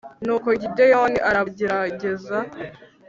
[0.25, 2.37] nuko gideyoni arabagerageza